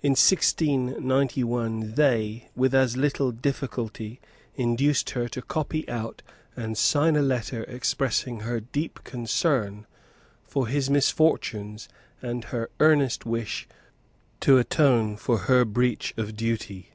[0.00, 4.18] In 1691, they, with as little difficulty,
[4.54, 6.22] induced her to copy out
[6.56, 9.86] and sign a letter expressing her deep concern
[10.44, 11.90] for his misfortunes
[12.22, 13.68] and her earnest wish
[14.40, 16.92] to atone for her breach of duty.